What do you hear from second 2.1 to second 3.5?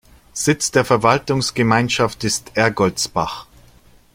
ist Ergoldsbach.